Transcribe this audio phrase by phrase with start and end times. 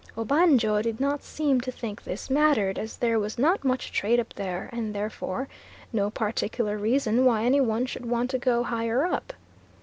[0.17, 4.33] Obanjo did not seem to think this mattered, as there was not much trade up
[4.33, 5.47] there, and therefore
[5.93, 9.31] no particular reason why any one should want to go higher up.